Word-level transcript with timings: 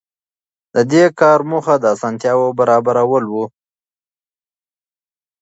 د 0.73 0.77
دې 0.91 1.05
کار 1.19 1.39
موخه 1.49 1.75
د 1.79 1.85
اسانتیاوو 1.95 2.55
برابرول 2.59 3.25
وو. 3.29 3.45